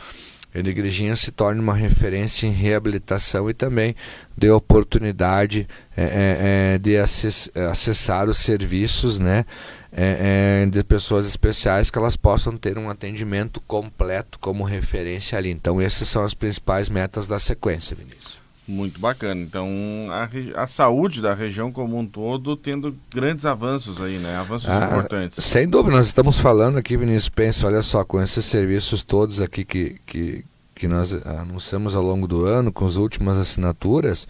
[0.59, 3.95] de Igrejinha se torne uma referência em reabilitação e também
[4.37, 9.45] dê oportunidade é, é, é de acessar os serviços né,
[9.93, 15.51] é, é, de pessoas especiais que elas possam ter um atendimento completo como referência ali.
[15.51, 18.40] Então essas são as principais metas da sequência, Vinícius.
[18.67, 19.41] Muito bacana.
[19.41, 19.67] Então,
[20.11, 24.37] a, a, saúde da região como um todo tendo grandes avanços aí, né?
[24.37, 25.43] Avanços ah, importantes.
[25.43, 29.65] Sem dúvida, nós estamos falando aqui, Vinícius Pensa, olha só, com esses serviços todos aqui
[29.65, 30.45] que, que,
[30.75, 34.27] que nós anunciamos ao longo do ano, com as últimas assinaturas,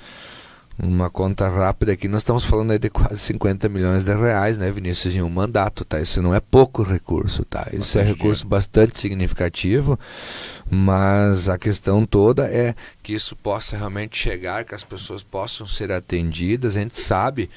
[0.84, 4.72] uma conta rápida aqui, nós estamos falando aí de quase 50 milhões de reais, né,
[4.72, 6.02] Vinícius, em um mandato, tá?
[6.02, 7.67] Isso não é pouco recurso, tá?
[7.72, 10.00] Isso é recurso bastante significativo,
[10.70, 15.91] mas a questão toda é que isso possa realmente chegar, que as pessoas possam ser
[15.91, 16.76] atendidas.
[16.76, 17.48] A gente sabe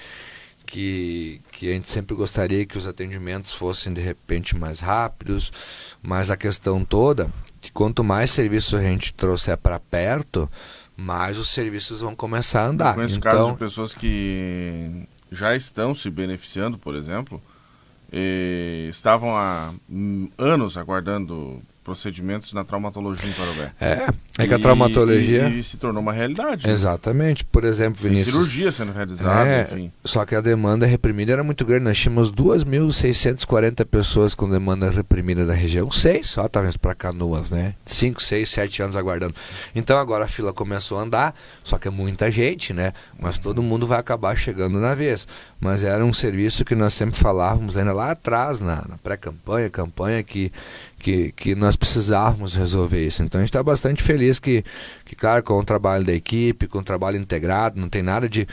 [0.66, 5.50] que, que a gente sempre gostaria que os atendimentos fossem de repente mais rápidos,
[6.02, 7.30] mas a questão toda
[7.64, 10.50] que quanto mais serviço a gente trouxer para perto,
[10.96, 12.90] mais os serviços vão começar a andar.
[12.90, 13.32] Eu conheço então...
[13.32, 17.42] casos de pessoas que já estão se beneficiando, por exemplo,
[18.88, 19.72] estavam há
[20.38, 23.72] anos aguardando procedimentos na traumatologia em Parobé.
[23.80, 25.48] É, é que a traumatologia...
[25.48, 26.66] E, e, se tornou uma realidade.
[26.66, 26.72] Né?
[26.72, 27.44] Exatamente.
[27.44, 28.34] Por exemplo, Vinícius...
[28.34, 29.92] Tem cirurgia sendo realizada, é, enfim.
[30.02, 31.84] Só que a demanda reprimida era muito grande.
[31.84, 35.90] Nós tínhamos 2.640 pessoas com demanda reprimida da região.
[35.90, 37.74] Seis só, talvez, para canoas, né?
[37.84, 39.34] Cinco, seis, sete anos aguardando.
[39.74, 42.92] Então agora a fila começou a andar, só que é muita gente, né?
[43.20, 45.28] Mas todo mundo vai acabar chegando na vez.
[45.64, 50.22] Mas era um serviço que nós sempre falávamos ainda lá atrás, na, na pré-campanha, campanha,
[50.22, 50.52] que
[50.98, 53.22] que, que nós precisávamos resolver isso.
[53.22, 54.64] Então a gente está bastante feliz que,
[55.04, 58.46] que, claro, com o trabalho da equipe, com o trabalho integrado, não tem nada de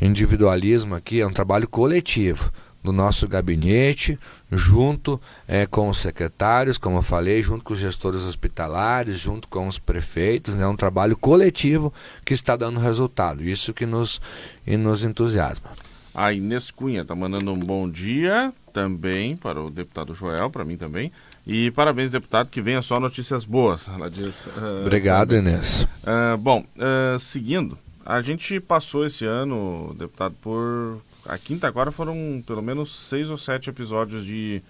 [0.00, 2.50] individualismo aqui, é um trabalho coletivo
[2.82, 4.18] do nosso gabinete,
[4.50, 9.66] junto é, com os secretários, como eu falei, junto com os gestores hospitalares, junto com
[9.66, 11.92] os prefeitos, é né, um trabalho coletivo
[12.24, 13.42] que está dando resultado.
[13.42, 14.20] Isso que nos,
[14.66, 15.70] e nos entusiasma.
[16.14, 20.76] A Inês Cunha está mandando um bom dia também para o deputado Joel, para mim
[20.76, 21.10] também.
[21.46, 23.88] E parabéns, deputado, que venha só notícias boas.
[23.88, 24.46] Ela diz.
[24.46, 25.86] Uh, Obrigado, Inês.
[26.02, 30.98] Uh, bom, uh, seguindo, a gente passou esse ano, deputado, por.
[31.24, 34.60] A quinta agora foram pelo menos seis ou sete episódios de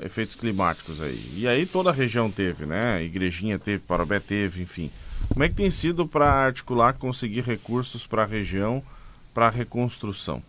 [0.00, 1.20] efeitos climáticos aí.
[1.34, 3.02] E aí toda a região teve, né?
[3.02, 4.92] Igrejinha teve, Parobé teve, enfim.
[5.28, 8.80] Como é que tem sido para articular, conseguir recursos para a região,
[9.36, 10.42] para a reconstrução?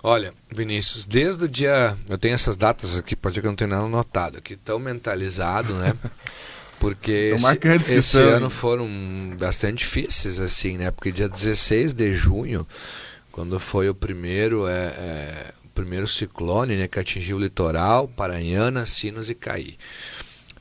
[0.00, 1.98] Olha, Vinícius, desde o dia.
[2.08, 4.78] Eu tenho essas datas aqui, pode ser que eu não tenha nada anotado aqui, tão
[4.78, 5.92] mentalizado, né?
[6.78, 8.88] Porque esse, esse ano foram
[9.36, 10.92] bastante difíceis, assim, né?
[10.92, 12.64] Porque dia 16 de junho,
[13.32, 18.86] quando foi o primeiro, é, é, o primeiro ciclone né, que atingiu o litoral, Paranhana,
[18.86, 19.76] Sinos e Caí.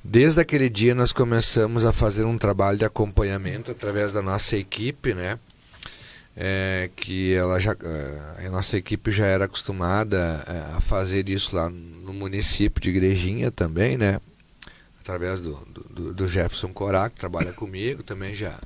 [0.04, 5.14] Desde aquele dia nós começamos a fazer um trabalho de acompanhamento através da nossa equipe,
[5.14, 5.38] né?
[6.36, 11.56] É, que ela já, é, a nossa equipe já era acostumada é, a fazer isso
[11.56, 14.20] lá no município de Igrejinha também, né?
[15.00, 15.54] Através do,
[15.90, 18.58] do, do Jefferson Corá, que trabalha comigo, também já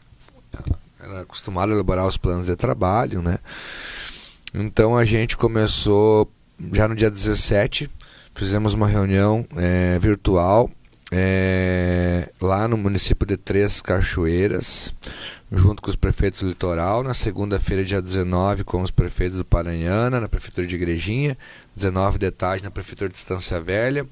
[1.00, 3.38] era acostumado a elaborar os planos de trabalho, né?
[4.54, 6.30] Então a gente começou
[6.74, 7.90] já no dia 17,
[8.34, 10.70] fizemos uma reunião é, virtual
[11.12, 14.94] é, lá no município de Três Cachoeiras,
[15.52, 20.22] junto com os prefeitos do litoral, na segunda-feira, dia 19, com os prefeitos do Paranhana,
[20.22, 21.38] na prefeitura de Igrejinha,
[21.76, 24.06] 19 de tarde na prefeitura de Estância Velha,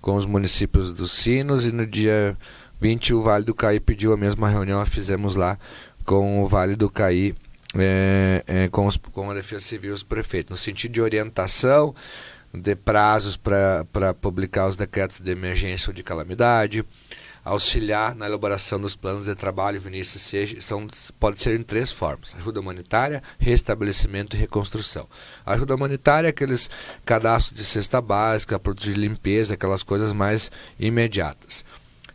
[0.00, 2.36] com os municípios dos Sinos, e no dia
[2.80, 5.58] 20 o Vale do Caí pediu a mesma reunião, a fizemos lá
[6.04, 7.34] com o Vale do Caí,
[7.76, 11.94] é, é, com, os, com a Defesa Civil e os prefeitos, no sentido de orientação,
[12.52, 16.82] de prazos para publicar os decretos de emergência ou de calamidade,
[17.44, 20.86] auxiliar na elaboração dos planos de trabalho, Vinícius, seja, são,
[21.18, 25.06] pode ser em três formas: ajuda humanitária, restabelecimento e reconstrução.
[25.44, 26.70] ajuda humanitária é aqueles
[27.04, 31.64] cadastros de cesta básica, produtos de limpeza, aquelas coisas mais imediatas.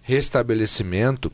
[0.02, 1.32] Restabelecimento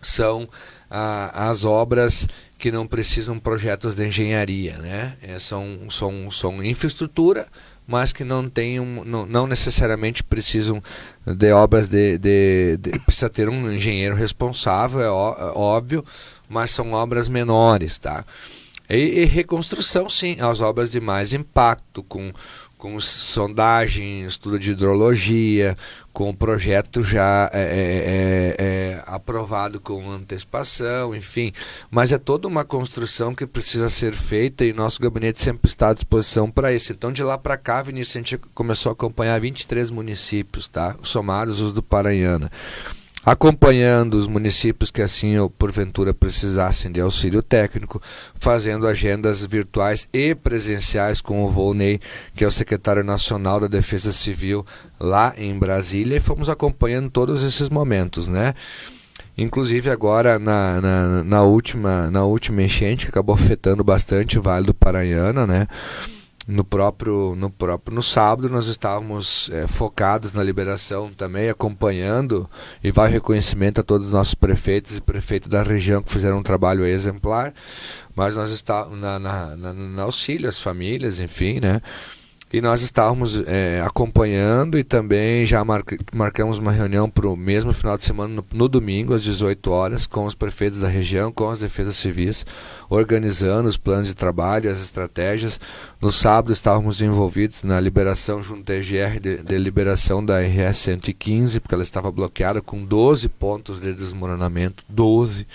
[0.00, 0.48] são
[0.90, 2.26] ah, as obras
[2.58, 5.16] que não precisam projetos de engenharia, né?
[5.22, 7.48] É, são, são, são infraestrutura,
[7.86, 10.82] mas que não tenham, não, não necessariamente precisam
[11.26, 16.04] de obras de, de, de, precisa ter um engenheiro responsável, é, ó, é óbvio,
[16.48, 18.24] mas são obras menores, tá?
[18.88, 22.32] E, e, reconstrução, sim, as obras de mais impacto, com,
[22.80, 25.76] com sondagem, estudo de hidrologia,
[26.14, 31.52] com o projeto já é, é, é, é, aprovado com antecipação, enfim.
[31.90, 35.94] Mas é toda uma construção que precisa ser feita e nosso gabinete sempre está à
[35.94, 36.90] disposição para isso.
[36.90, 40.96] Então, de lá para cá, Vinícius, a gente começou a acompanhar 23 municípios, tá?
[41.02, 42.50] somados os do Paranhana
[43.24, 48.00] acompanhando os municípios que assim ou porventura precisassem de auxílio técnico,
[48.34, 52.00] fazendo agendas virtuais e presenciais com o Volney,
[52.34, 54.64] que é o secretário nacional da Defesa Civil
[54.98, 58.54] lá em Brasília, e fomos acompanhando todos esses momentos, né?
[59.36, 64.66] Inclusive agora na, na, na última na última enchente que acabou afetando bastante o Vale
[64.66, 65.66] do Paranhana, né?
[66.50, 72.48] No próprio no próprio no sábado nós estávamos é, focados na liberação também acompanhando
[72.82, 76.42] e vai reconhecimento a todos os nossos prefeitos e prefeitos da região que fizeram um
[76.42, 77.54] trabalho exemplar.
[78.14, 81.80] Mas nós estávamos na, na, na, na auxílio às famílias enfim né
[82.52, 87.72] e nós estávamos é, acompanhando e também já marca, marcamos uma reunião para o mesmo
[87.72, 91.48] final de semana, no, no, domingo, às 18 horas, com os prefeitos da região, com
[91.48, 92.44] as defesas civis,
[92.88, 95.60] organizando os planos de trabalho, as estratégias.
[96.00, 101.60] No sábado estávamos envolvidos na liberação junto à EGR de, de liberação da RS 115,
[101.60, 105.46] porque ela estava bloqueada com 12 pontos de desmoronamento, 12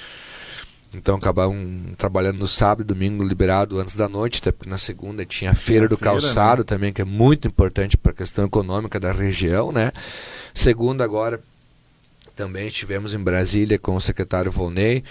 [0.97, 1.55] então acabavam
[1.97, 5.55] trabalhando no sábado e domingo liberado antes da noite, até porque na segunda tinha a
[5.55, 6.65] feira do feira, calçado né?
[6.65, 9.91] também, que é muito importante para a questão econômica da região, né?
[10.53, 11.39] Segunda agora
[12.35, 15.03] também estivemos em Brasília com o secretário Volney,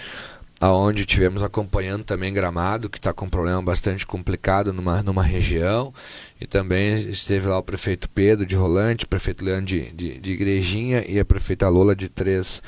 [0.61, 5.93] aonde tivemos acompanhando também Gramado, que está com um problema bastante complicado numa, numa região,
[6.39, 10.31] e também esteve lá o prefeito Pedro de Rolante, o prefeito Leandro de, de, de
[10.31, 12.61] Igrejinha e a prefeita Lola de Três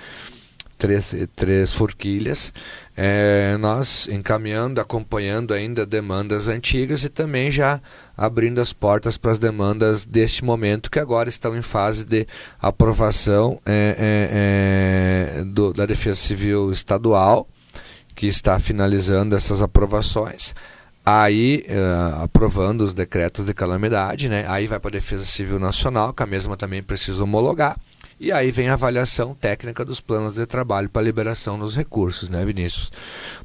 [0.77, 2.53] três, três forquilhas,
[2.99, 7.79] é, nós encaminhando, acompanhando ainda demandas antigas e também já
[8.17, 12.25] abrindo as portas para as demandas deste momento que agora estão em fase de
[12.59, 17.47] aprovação é, é, é do, da Defesa Civil Estadual,
[18.15, 20.55] que está finalizando essas aprovações
[21.05, 24.43] aí uh, aprovando os decretos de calamidade, né?
[24.45, 27.77] aí vai para a Defesa Civil Nacional, que a mesma também precisa homologar,
[28.19, 32.43] e aí vem a avaliação técnica dos planos de trabalho para liberação dos recursos, né,
[32.43, 32.91] Vinícius?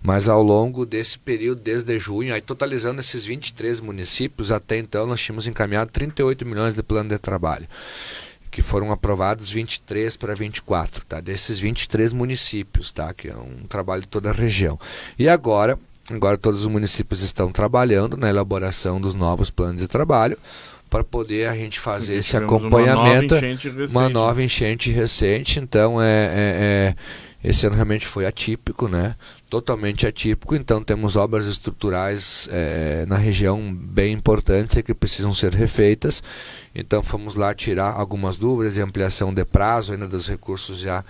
[0.02, 5.20] Mas ao longo desse período, desde junho, aí totalizando esses 23 municípios, até então nós
[5.20, 7.68] tínhamos encaminhado 38 milhões de plano de trabalho,
[8.50, 11.20] que foram aprovados 23 para 24, tá?
[11.20, 13.12] Desses 23 municípios, tá?
[13.12, 14.80] Que é um trabalho de toda a região.
[15.18, 15.78] E agora,
[16.11, 20.38] agora todos os municípios estão trabalhando na elaboração dos novos planos de trabalho
[20.92, 23.35] para poder a gente fazer esse acompanhamento.
[23.35, 23.90] Uma nova enchente recente.
[23.90, 26.94] Uma nova enchente recente, então é, é,
[27.42, 29.16] é, esse ano realmente foi atípico, né?
[29.48, 36.22] Totalmente atípico, então temos obras estruturais é, na região bem importantes que precisam ser refeitas.
[36.74, 41.02] Então fomos lá tirar algumas dúvidas e ampliação de prazo ainda dos recursos já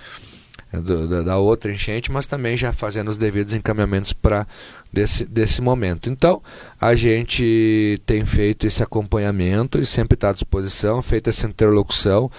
[0.81, 4.47] do, da, outra enchente, mas também já fazendo os devidos encaminhamentos para
[4.93, 6.09] desse, desse momento.
[6.09, 6.43] Então,
[6.81, 12.31] a gente tem feito esse acompanhamento e sempre está à disposição, feita essa interlocução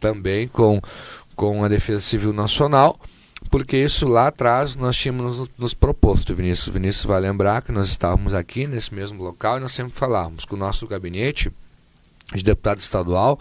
[0.00, 0.80] também com,
[1.34, 2.98] com a Defesa Civil Nacional,
[3.50, 6.72] porque isso lá atrás nós tínhamos nos, nos proposto, Vinícius.
[6.72, 10.54] Vinícius vai lembrar que nós estávamos aqui nesse mesmo local e nós sempre falávamos que
[10.54, 11.52] o nosso gabinete
[12.34, 13.38] de deputado estadual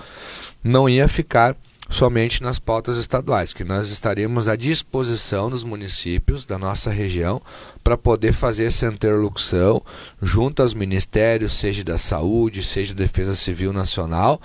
[0.63, 1.55] não ia ficar
[1.91, 7.41] somente nas pautas estaduais, que nós estaríamos à disposição dos municípios da nossa região
[7.83, 9.83] para poder fazer essa interlocução
[10.21, 14.41] junto aos ministérios, seja da saúde, seja da defesa civil nacional,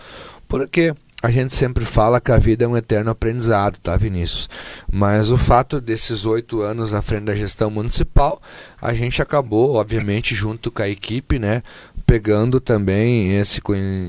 [0.48, 4.48] porque a gente sempre fala que a vida é um eterno aprendizado, tá, Vinícius?
[4.92, 8.40] Mas o fato desses oito anos à frente da gestão municipal,
[8.80, 11.62] a gente acabou, obviamente, junto com a equipe, né,
[12.06, 13.60] pegando também esse,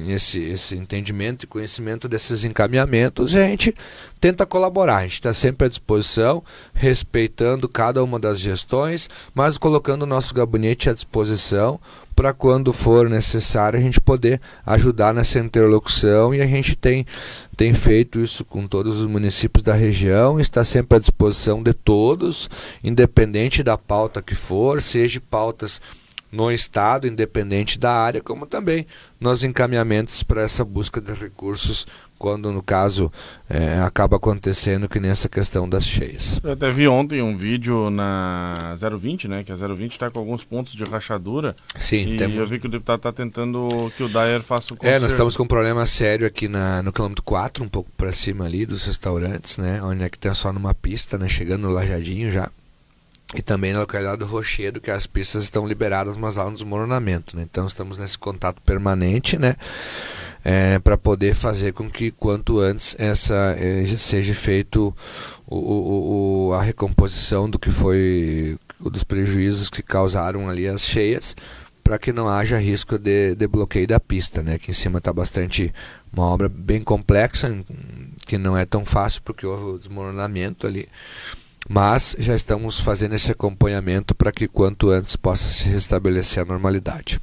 [0.07, 3.73] esse, esse entendimento e conhecimento desses encaminhamentos a gente
[4.21, 4.97] tenta colaborar.
[4.97, 10.33] A gente está sempre à disposição, respeitando cada uma das gestões, mas colocando o nosso
[10.33, 11.79] gabinete à disposição
[12.15, 17.05] para quando for necessário a gente poder ajudar nessa interlocução e a gente tem,
[17.55, 22.49] tem feito isso com todos os municípios da região, está sempre à disposição de todos,
[22.83, 25.79] independente da pauta que for, seja pautas
[26.31, 28.85] no Estado, independente da área, como também
[29.19, 31.85] nos encaminhamentos para essa busca de recursos
[32.17, 33.11] quando no caso
[33.49, 36.39] é, acaba acontecendo que nessa questão das cheias.
[36.43, 39.43] Eu até vi ontem um vídeo na 020, né?
[39.43, 41.55] Que a 020 está com alguns pontos de rachadura.
[41.75, 42.37] Sim, e temos...
[42.37, 44.95] eu vi que o deputado está tentando que o Dyer faça o conserto.
[44.95, 48.11] É, nós estamos com um problema sério aqui na, no quilômetro 4, um pouco para
[48.11, 49.81] cima ali dos restaurantes, né?
[49.83, 51.29] Onde é que tem só numa pista, né?
[51.29, 52.49] Chegando no Lajadinho já.
[53.35, 57.35] E também na localidade do Rochedo, que as pistas estão liberadas, mas há um desmoronamento,
[57.35, 57.43] né?
[57.43, 59.55] Então estamos nesse contato permanente, né?
[60.49, 64.95] é, para poder fazer com que quanto antes essa é, seja feito
[65.45, 71.35] o, o, o, a recomposição do que foi dos prejuízos que causaram ali as cheias
[71.83, 74.55] para que não haja risco de, de bloqueio da pista, né?
[74.55, 75.73] Aqui em cima está bastante
[76.13, 77.53] uma obra bem complexa
[78.25, 80.87] que não é tão fácil porque houve o desmoronamento ali,
[81.69, 87.19] mas já estamos fazendo esse acompanhamento para que quanto antes possa se restabelecer a normalidade.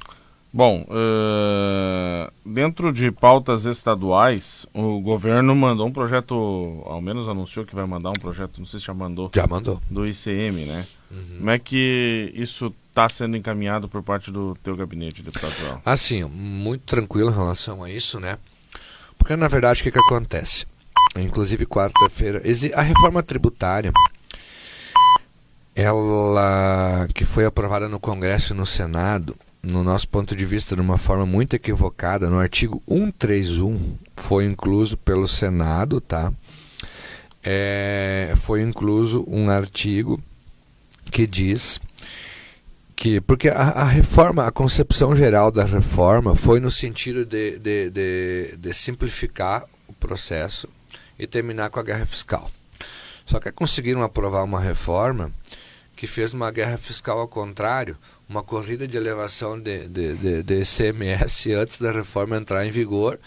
[0.55, 7.75] Bom, uh, dentro de pautas estaduais, o governo mandou um projeto, ao menos anunciou que
[7.75, 9.29] vai mandar um projeto, não sei se já mandou.
[9.35, 9.81] Já mandou.
[9.91, 10.85] Do ICM, né?
[11.11, 11.39] Uhum.
[11.39, 15.81] Como é que isso está sendo encaminhado por parte do teu gabinete, deputado?
[15.85, 18.37] Assim, muito tranquilo em relação a isso, né?
[19.17, 20.65] Porque na verdade o que, que acontece?
[21.17, 22.41] Inclusive quarta-feira,
[22.75, 23.91] a reforma tributária,
[25.75, 30.81] ela que foi aprovada no Congresso e no Senado, no nosso ponto de vista, de
[30.81, 36.31] uma forma muito equivocada, no artigo 131, foi incluso pelo Senado, tá?
[37.43, 40.21] É, foi incluso um artigo
[41.11, 41.79] que diz
[42.95, 47.89] que porque a, a, reforma, a concepção geral da reforma foi no sentido de, de,
[47.89, 50.69] de, de simplificar o processo
[51.19, 52.49] e terminar com a guerra fiscal.
[53.25, 55.31] Só que conseguiram aprovar uma reforma
[55.95, 60.61] que fez uma guerra fiscal ao contrário, uma corrida de elevação de, de, de, de
[60.61, 63.19] ICMS antes da reforma entrar em vigor,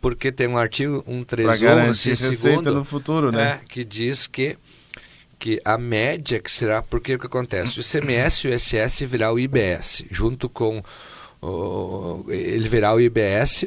[0.00, 3.60] porque tem um artigo 131, segundo, no futuro, né?
[3.62, 4.56] É, que diz que
[5.38, 7.78] que a média que será, porque o que acontece?
[7.78, 10.82] O ICMS e o ISS virá o IBS, junto com
[11.42, 13.66] o, ele virá o IBS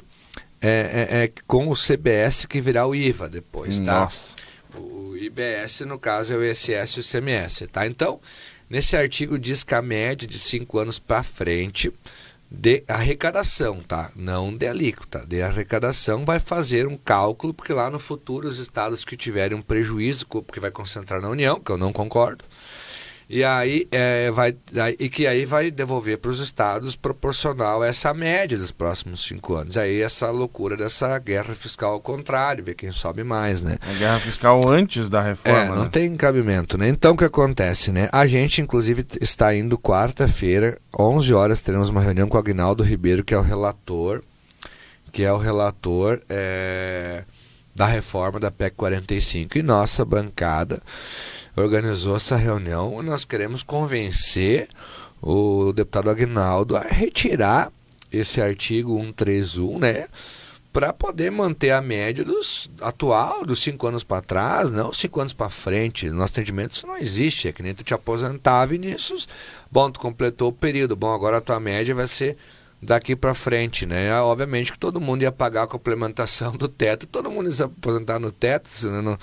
[0.62, 4.02] é, é, é, com o CBS que virá o IVA depois, tá?
[4.02, 4.36] Nossa.
[4.76, 7.88] O IBS, no caso, é o ISS e o ICMS, tá?
[7.88, 8.20] Então,
[8.70, 11.92] Nesse artigo diz que a média de cinco anos para frente
[12.52, 14.12] de arrecadação, tá?
[14.16, 19.04] Não de alíquota, de arrecadação vai fazer um cálculo, porque lá no futuro os estados
[19.04, 22.46] que tiverem um prejuízo, porque vai concentrar na União, que eu não concordo,
[23.30, 24.56] e aí é, vai
[24.98, 29.54] e que aí vai devolver para os estados proporcional a essa média dos próximos cinco
[29.54, 29.78] anos.
[29.78, 33.78] Aí essa loucura dessa guerra fiscal ao contrário, ver quem sobe mais, né?
[33.88, 35.60] A guerra fiscal antes da reforma.
[35.60, 35.90] É, não né?
[35.92, 36.90] tem cabimento, né?
[36.90, 38.10] Então o que acontece, né?
[38.12, 43.24] A gente inclusive está indo quarta-feira, 11 horas teremos uma reunião com o Agnaldo Ribeiro,
[43.24, 44.24] que é o relator,
[45.12, 47.24] que é o relator é,
[47.76, 50.82] da reforma da PEC 45 e nossa bancada
[51.62, 53.02] organizou essa reunião.
[53.02, 54.68] Nós queremos convencer
[55.22, 57.72] o deputado Agnaldo a retirar
[58.12, 60.08] esse artigo 131, né?
[60.72, 65.34] Para poder manter a média dos atual, dos cinco anos para trás, não cinco anos
[65.34, 66.10] para frente.
[66.10, 67.48] Nosso atendimento isso não existe.
[67.48, 69.28] É que nem tu te aposentar, Vinícius.
[69.72, 70.96] Bom, tu completou o período.
[70.96, 72.38] Bom, agora a tua média vai ser
[72.82, 74.14] daqui para frente, né?
[74.22, 78.20] Obviamente que todo mundo ia pagar a complementação do teto, todo mundo ia se aposentar
[78.20, 78.70] no teto,
[79.02, 79.18] não,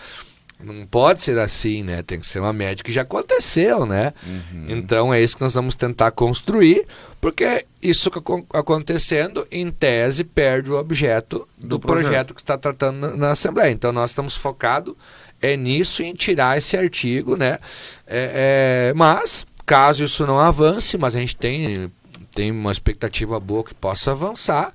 [0.58, 2.02] não pode ser assim, né?
[2.02, 4.12] Tem que ser uma média que já aconteceu, né?
[4.26, 4.66] Uhum.
[4.68, 6.86] Então é isso que nós vamos tentar construir,
[7.20, 8.18] porque isso que
[8.54, 12.04] acontecendo, em tese, perde o objeto do, do projeto.
[12.04, 12.34] projeto.
[12.34, 13.70] que está tratando na Assembleia.
[13.70, 14.94] Então nós estamos focados
[15.40, 17.58] é nisso, em tirar esse artigo, né?
[18.06, 21.92] É, é, mas, caso isso não avance, mas a gente tem,
[22.34, 24.72] tem uma expectativa boa que possa avançar,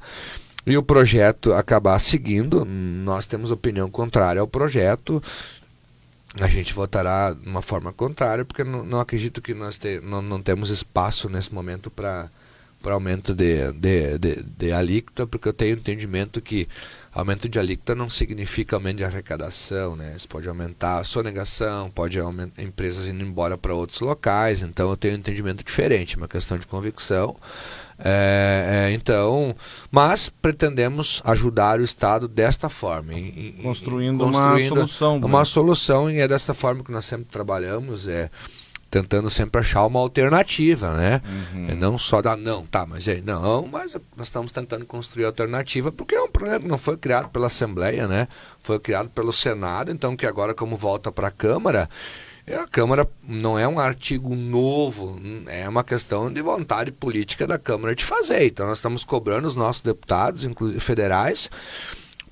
[0.66, 5.22] e o projeto acabar seguindo, nós temos opinião contrária ao projeto
[6.40, 10.22] a gente votará de uma forma contrária, porque não, não acredito que nós te, não,
[10.22, 12.30] não temos espaço nesse momento para
[12.82, 16.68] para aumento de, de, de, de alíquota, porque eu tenho entendimento que
[17.14, 20.14] aumento de alíquota não significa aumento de arrecadação, né?
[20.16, 24.98] Isso pode aumentar a sonegação, pode aumentar empresas indo embora para outros locais, então eu
[24.98, 27.36] tenho um entendimento diferente, uma questão de convicção.
[28.04, 29.56] É, é, então,
[29.92, 35.18] mas pretendemos ajudar o Estado desta forma, em, construindo, construindo, uma solução.
[35.18, 35.46] Uma né?
[35.46, 38.30] solução e é desta forma que nós sempre trabalhamos, é
[38.92, 41.22] tentando sempre achar uma alternativa, né?
[41.26, 41.68] Uhum.
[41.70, 45.94] É não só dar não, tá, mas aí não, mas nós estamos tentando construir alternativa
[45.94, 48.28] porque é um problema que não foi criado pela Assembleia, né?
[48.62, 51.90] Foi criado pelo Senado, então que agora como volta para a Câmara
[52.56, 57.96] a Câmara não é um artigo novo, é uma questão de vontade política da Câmara
[57.96, 58.46] de fazer.
[58.46, 61.50] Então nós estamos cobrando os nossos deputados, inclusive federais,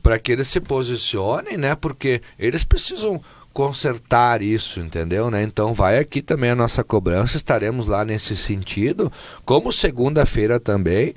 [0.01, 1.75] para que eles se posicionem, né?
[1.75, 3.21] Porque eles precisam
[3.53, 5.29] consertar isso, entendeu?
[5.29, 5.43] Né?
[5.43, 9.11] Então vai aqui também a nossa cobrança, estaremos lá nesse sentido,
[9.43, 11.13] como segunda-feira também.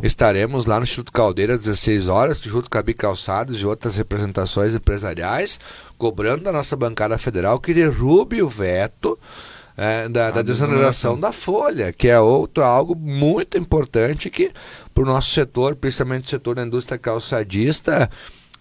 [0.00, 4.74] Estaremos lá no Instituto Caldeira às 16 horas, junto com a Bicalçados e outras representações
[4.74, 5.60] empresariais,
[5.98, 9.18] cobrando da nossa bancada federal que derrube o veto
[9.76, 14.50] é, da, da desoneração da folha, que é outro algo muito importante que
[14.94, 18.08] para o nosso setor, principalmente o setor da indústria calçadista,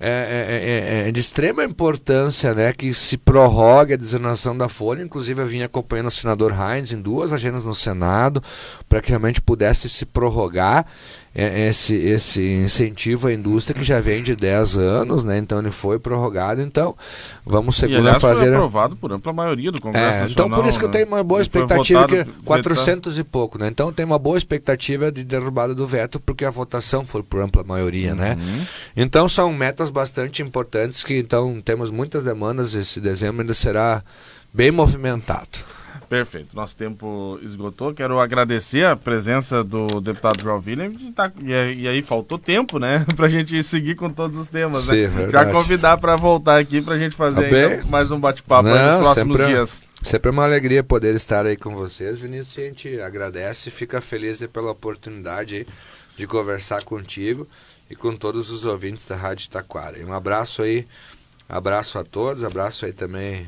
[0.04, 5.04] é, é, é, é, de extrema importância né, que se prorrogue a desoneração da folha.
[5.04, 8.42] Inclusive, eu vim acompanhando o senador Heinz em duas agendas no Senado
[8.90, 14.22] para que realmente pudesse se prorrogar é, esse, esse incentivo à indústria que já vem
[14.22, 15.38] de 10 anos, né?
[15.38, 16.62] Então ele foi prorrogado.
[16.62, 16.94] Então
[17.46, 18.48] vamos segunda fazer.
[18.48, 20.32] Foi aprovado por ampla maioria do Congresso é, Nacional.
[20.32, 20.90] Então por isso que né?
[20.90, 23.70] eu tenho uma boa expectativa que 400 e pouco, né?
[23.70, 27.64] Então tem uma boa expectativa de derrubada do veto porque a votação foi por ampla
[27.64, 28.32] maioria, né?
[28.32, 28.58] uhum.
[28.58, 28.68] né?
[28.98, 32.76] Então são metas bastante importantes que então temos muitas demandas.
[32.76, 34.04] Esse dezembro ainda será
[34.54, 35.60] bem movimentado.
[36.12, 36.54] Perfeito.
[36.54, 37.94] Nosso tempo esgotou.
[37.94, 40.92] Quero agradecer a presença do deputado João William.
[41.16, 43.06] Tá, e, aí faltou tempo, né?
[43.16, 44.84] Para a gente seguir com todos os temas.
[44.84, 45.32] Sim, né?
[45.32, 49.38] Já convidar para voltar aqui para a gente fazer tá mais um bate-papo nos próximos
[49.38, 49.82] sempre, dias.
[50.04, 52.58] Sempre é uma alegria poder estar aí com vocês, Vinícius.
[52.58, 55.66] A gente agradece e fica feliz pela oportunidade
[56.18, 57.48] de conversar contigo
[57.90, 60.06] e com todos os ouvintes da Rádio Taquara.
[60.06, 60.86] um abraço aí,
[61.48, 63.48] abraço a todos, abraço aí também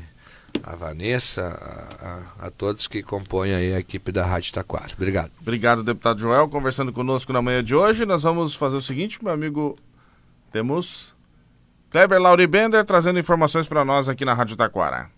[0.62, 1.58] a Vanessa,
[2.00, 4.92] a, a, a, todos que compõem aí a equipe da Rádio Taquara.
[4.94, 5.30] Obrigado.
[5.40, 8.06] Obrigado, deputado Joel, conversando conosco na manhã de hoje.
[8.06, 9.76] Nós vamos fazer o seguinte, meu amigo,
[10.52, 11.14] temos
[11.90, 15.10] Kleber Lauri Bender trazendo informações para nós aqui na Rádio Taquara.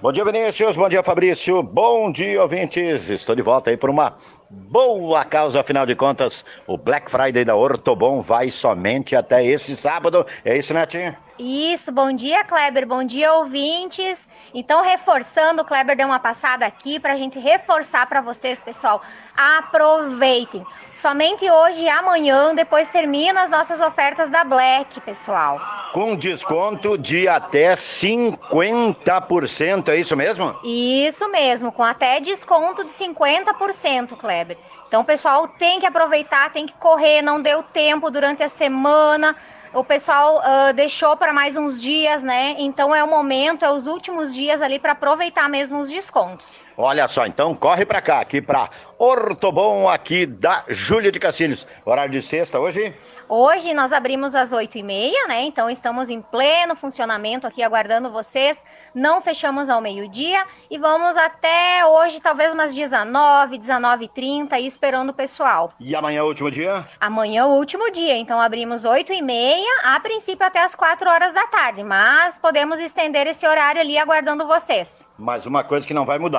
[0.00, 0.76] Bom dia, Vinícius.
[0.76, 1.62] Bom dia, Fabrício.
[1.62, 3.08] Bom dia, ouvintes.
[3.08, 4.16] Estou de volta aí por uma
[4.48, 10.24] boa causa, afinal de contas, o Black Friday da Ortobon vai somente até este sábado.
[10.44, 11.14] É isso, Netinho?
[11.38, 12.84] Isso, bom dia, Kleber.
[12.84, 14.26] Bom dia, ouvintes.
[14.52, 19.00] Então, reforçando, o Kleber deu uma passada aqui para a gente reforçar para vocês, pessoal.
[19.36, 20.66] Aproveitem.
[20.92, 25.60] Somente hoje e amanhã, depois termina as nossas ofertas da Black, pessoal.
[25.92, 30.58] Com desconto de até 50%, é isso mesmo?
[30.64, 34.58] Isso mesmo, com até desconto de 50%, Kleber.
[34.88, 39.36] Então, pessoal, tem que aproveitar, tem que correr, não deu tempo durante a semana
[39.72, 42.54] o pessoal uh, deixou para mais uns dias, né?
[42.58, 46.60] Então é o momento, é os últimos dias ali para aproveitar mesmo os descontos.
[46.76, 51.66] Olha só, então corre para cá, aqui para Ortobon, aqui da Júlia de Cassilhos.
[51.84, 52.94] Horário de sexta hoje?
[53.30, 55.42] Hoje nós abrimos às 8h30, né?
[55.42, 58.64] Então estamos em pleno funcionamento aqui aguardando vocês.
[58.94, 65.70] Não fechamos ao meio-dia e vamos até hoje, talvez umas 19, 19h30 esperando o pessoal.
[65.78, 66.88] E amanhã é o último dia?
[66.98, 71.46] Amanhã é o último dia, então abrimos 8h30, a princípio até as 4 horas da
[71.48, 75.04] tarde, mas podemos estender esse horário ali aguardando vocês.
[75.18, 76.36] Mas uma coisa que não vai mudar.